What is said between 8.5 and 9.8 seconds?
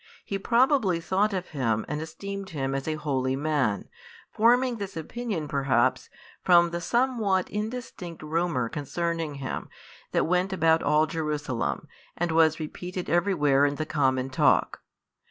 concerning Him